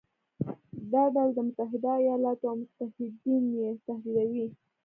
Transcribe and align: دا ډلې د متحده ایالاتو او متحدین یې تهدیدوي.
دا 0.91 1.03
ډلې 1.13 1.31
د 1.35 1.39
متحده 1.47 1.91
ایالاتو 2.03 2.45
او 2.51 2.55
متحدین 2.61 3.43
یې 3.59 3.69
تهدیدوي. 3.85 4.47